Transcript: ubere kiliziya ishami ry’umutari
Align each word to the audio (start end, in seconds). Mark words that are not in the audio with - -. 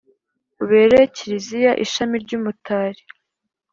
ubere 0.61 0.99
kiliziya 1.15 1.71
ishami 1.85 2.15
ry’umutari 2.23 3.01